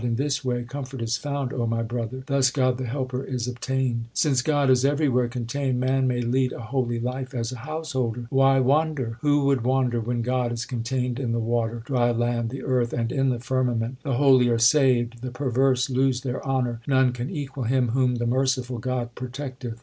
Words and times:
In 0.03 0.15
this 0.15 0.43
way 0.43 0.63
comfort 0.63 0.99
is 1.03 1.15
found, 1.15 1.53
O 1.53 1.67
my 1.67 1.83
brother; 1.83 2.23
Thus 2.25 2.49
God 2.49 2.79
the 2.79 2.87
Helper 2.87 3.23
is 3.23 3.47
obtained. 3.47 4.05
Since 4.15 4.41
God 4.41 4.71
is 4.71 4.83
everywhere 4.83 5.27
contained, 5.27 5.79
man 5.79 6.07
may 6.07 6.21
lead 6.21 6.53
a 6.53 6.59
holy 6.59 6.99
life 6.99 7.35
as 7.35 7.51
a 7.51 7.57
householder: 7.59 8.25
Why 8.31 8.59
wander? 8.59 9.17
Who 9.21 9.45
would 9.45 9.61
wander 9.63 10.01
When 10.01 10.23
God 10.23 10.51
is 10.51 10.65
contained 10.65 11.19
in 11.19 11.33
the 11.33 11.39
water, 11.39 11.83
dry 11.85 12.09
land, 12.09 12.49
the 12.49 12.63
earth, 12.63 12.93
and 12.93 13.11
in 13.11 13.29
the 13.29 13.39
firmament? 13.39 13.97
The 14.01 14.13
holy 14.15 14.49
are 14.49 14.57
saved; 14.57 15.21
the 15.21 15.29
perverse 15.29 15.87
lose 15.87 16.21
their 16.21 16.43
honour. 16.43 16.81
None 16.87 17.13
can 17.13 17.29
equal 17.29 17.65
him 17.65 17.89
Whom 17.89 18.15
the 18.15 18.25
merciful 18.25 18.79
God 18.79 19.13
protecteth. 19.13 19.79